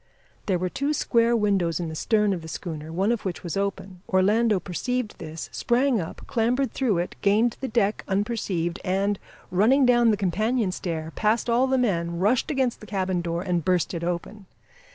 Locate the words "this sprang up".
5.19-6.25